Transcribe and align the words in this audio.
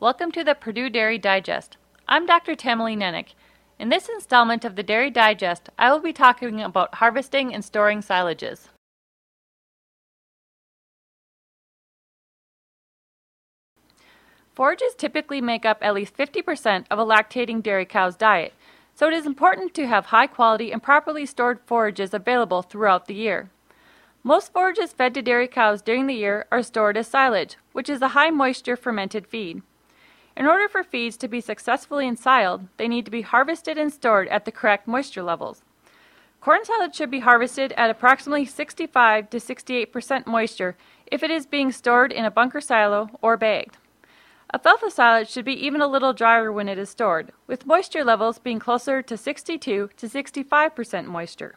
Welcome 0.00 0.30
to 0.30 0.44
the 0.44 0.54
Purdue 0.54 0.90
Dairy 0.90 1.18
Digest. 1.18 1.76
I'm 2.06 2.24
Dr. 2.24 2.54
Tamilee 2.54 2.96
Nennich. 2.96 3.34
In 3.80 3.88
this 3.88 4.08
installment 4.08 4.64
of 4.64 4.76
the 4.76 4.84
Dairy 4.84 5.10
Digest, 5.10 5.70
I 5.76 5.90
will 5.90 5.98
be 5.98 6.12
talking 6.12 6.60
about 6.60 6.94
harvesting 6.94 7.52
and 7.52 7.64
storing 7.64 8.00
silages. 8.00 8.68
Forages 14.54 14.94
typically 14.94 15.40
make 15.40 15.66
up 15.66 15.78
at 15.80 15.94
least 15.94 16.16
50% 16.16 16.84
of 16.92 17.00
a 17.00 17.04
lactating 17.04 17.60
dairy 17.60 17.84
cow's 17.84 18.14
diet, 18.14 18.54
so 18.94 19.08
it 19.08 19.14
is 19.14 19.26
important 19.26 19.74
to 19.74 19.88
have 19.88 20.06
high 20.06 20.28
quality 20.28 20.70
and 20.70 20.80
properly 20.80 21.26
stored 21.26 21.58
forages 21.66 22.14
available 22.14 22.62
throughout 22.62 23.06
the 23.06 23.14
year. 23.14 23.50
Most 24.22 24.52
forages 24.52 24.92
fed 24.92 25.12
to 25.14 25.22
dairy 25.22 25.48
cows 25.48 25.82
during 25.82 26.06
the 26.06 26.14
year 26.14 26.46
are 26.52 26.62
stored 26.62 26.96
as 26.96 27.08
silage, 27.08 27.56
which 27.72 27.88
is 27.90 28.00
a 28.00 28.14
high 28.14 28.30
moisture 28.30 28.76
fermented 28.76 29.26
feed. 29.26 29.62
In 30.38 30.46
order 30.46 30.68
for 30.68 30.84
feeds 30.84 31.16
to 31.16 31.26
be 31.26 31.40
successfully 31.40 32.06
ensiled, 32.06 32.68
they 32.76 32.86
need 32.86 33.04
to 33.06 33.10
be 33.10 33.22
harvested 33.22 33.76
and 33.76 33.92
stored 33.92 34.28
at 34.28 34.44
the 34.44 34.52
correct 34.52 34.86
moisture 34.86 35.24
levels. 35.24 35.62
Corn 36.40 36.64
silage 36.64 36.94
should 36.94 37.10
be 37.10 37.18
harvested 37.18 37.72
at 37.72 37.90
approximately 37.90 38.44
65 38.44 39.30
to 39.30 39.38
68% 39.38 40.26
moisture 40.28 40.76
if 41.10 41.24
it 41.24 41.32
is 41.32 41.44
being 41.44 41.72
stored 41.72 42.12
in 42.12 42.24
a 42.24 42.30
bunker 42.30 42.60
silo 42.60 43.10
or 43.20 43.36
bagged. 43.36 43.78
Alfalfa 44.54 44.92
silage 44.92 45.28
should 45.28 45.44
be 45.44 45.66
even 45.66 45.80
a 45.80 45.88
little 45.88 46.12
drier 46.12 46.52
when 46.52 46.68
it 46.68 46.78
is 46.78 46.88
stored, 46.88 47.32
with 47.48 47.66
moisture 47.66 48.04
levels 48.04 48.38
being 48.38 48.60
closer 48.60 49.02
to 49.02 49.16
62 49.16 49.90
to 49.96 50.06
65% 50.06 51.06
moisture. 51.06 51.56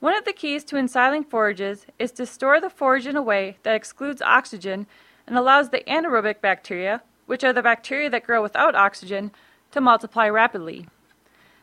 One 0.00 0.16
of 0.16 0.24
the 0.24 0.32
keys 0.32 0.64
to 0.64 0.78
ensiling 0.78 1.24
forages 1.24 1.84
is 1.98 2.10
to 2.12 2.24
store 2.24 2.58
the 2.58 2.70
forage 2.70 3.06
in 3.06 3.16
a 3.16 3.22
way 3.22 3.58
that 3.64 3.76
excludes 3.76 4.22
oxygen 4.22 4.86
and 5.26 5.36
allows 5.36 5.68
the 5.68 5.84
anaerobic 5.86 6.40
bacteria, 6.40 7.02
which 7.26 7.44
are 7.44 7.52
the 7.52 7.62
bacteria 7.62 8.10
that 8.10 8.24
grow 8.24 8.42
without 8.42 8.74
oxygen, 8.74 9.30
to 9.70 9.80
multiply 9.80 10.28
rapidly. 10.28 10.86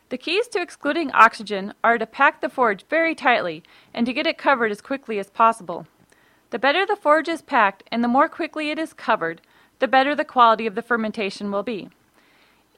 The 0.09 0.17
keys 0.17 0.47
to 0.49 0.61
excluding 0.61 1.11
oxygen 1.11 1.73
are 1.83 1.97
to 1.97 2.07
pack 2.07 2.41
the 2.41 2.49
forage 2.49 2.85
very 2.89 3.13
tightly 3.13 3.63
and 3.93 4.05
to 4.05 4.13
get 4.13 4.25
it 4.25 4.37
covered 4.37 4.71
as 4.71 4.81
quickly 4.81 5.19
as 5.19 5.29
possible. 5.29 5.85
The 6.49 6.57
better 6.57 6.85
the 6.85 6.95
forage 6.95 7.27
is 7.27 7.43
packed 7.43 7.83
and 7.91 8.03
the 8.03 8.07
more 8.07 8.27
quickly 8.27 8.71
it 8.71 8.79
is 8.79 8.93
covered, 8.93 9.41
the 9.77 9.87
better 9.87 10.15
the 10.15 10.25
quality 10.25 10.65
of 10.65 10.73
the 10.73 10.81
fermentation 10.81 11.51
will 11.51 11.61
be. 11.61 11.89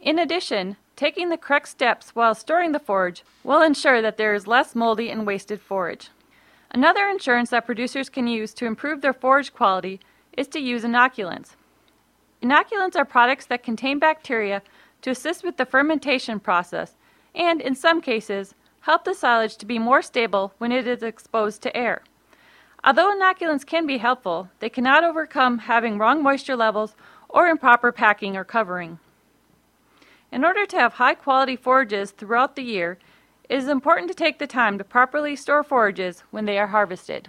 In 0.02 0.20
addition, 0.20 0.76
taking 0.98 1.30
the 1.30 1.38
correct 1.38 1.70
steps 1.70 2.14
while 2.16 2.36
storing 2.36 2.74
the 2.74 2.80
forage 2.80 3.24
will 3.44 3.62
ensure 3.62 4.02
that 4.02 4.18
there 4.18 4.34
is 4.34 4.46
less 4.46 4.76
moldy 4.76 5.10
and 5.10 5.26
wasted 5.26 5.62
forage. 5.62 6.10
Another 6.70 7.08
insurance 7.08 7.50
that 7.52 7.66
producers 7.66 8.10
can 8.10 8.28
use 8.28 8.54
to 8.56 8.66
improve 8.66 9.02
their 9.02 9.14
forage 9.14 9.54
quality 9.54 10.00
is 10.38 10.48
to 10.50 10.60
use 10.60 10.84
inoculants. 10.84 11.56
Inoculants 12.42 12.96
are 12.96 13.06
products 13.06 13.46
that 13.46 13.64
contain 13.64 14.00
bacteria 14.00 14.62
to 15.02 15.12
assist 15.12 15.44
with 15.44 15.58
the 15.58 15.66
fermentation 15.66 16.40
process 16.40 16.96
and, 17.36 17.62
in 17.62 17.76
some 17.76 18.02
cases, 18.02 18.56
help 18.82 19.04
the 19.04 19.14
silage 19.14 19.58
to 19.58 19.66
be 19.66 19.78
more 19.78 20.02
stable 20.02 20.54
when 20.58 20.72
it 20.72 20.88
is 20.88 21.04
exposed 21.04 21.62
to 21.62 21.76
air. 21.78 22.02
Although 22.84 23.16
inoculants 23.16 23.66
can 23.66 23.86
be 23.86 24.00
helpful, 24.00 24.50
they 24.60 24.70
cannot 24.70 25.04
overcome 25.04 25.60
having 25.60 26.00
wrong 26.00 26.24
moisture 26.24 26.56
levels 26.56 26.96
or 27.30 27.48
improper 27.48 27.92
packing 27.92 28.36
or 28.36 28.44
covering. 28.44 28.98
In 30.32 30.44
order 30.44 30.66
to 30.66 30.78
have 30.78 30.94
high 30.94 31.14
quality 31.14 31.56
forages 31.56 32.12
throughout 32.12 32.56
the 32.56 32.64
year, 32.64 32.98
it 33.50 33.58
is 33.58 33.68
important 33.68 34.08
to 34.08 34.16
take 34.16 34.40
the 34.40 34.48
time 34.48 34.78
to 34.78 34.84
properly 34.84 35.36
store 35.36 35.64
forages 35.64 36.24
when 36.32 36.46
they 36.46 36.58
are 36.58 36.68
harvested. 36.68 37.20